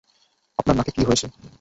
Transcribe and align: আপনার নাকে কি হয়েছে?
আপনার 0.59 0.75
নাকে 0.77 0.91
কি 0.91 1.01
হয়েছে? 1.03 1.27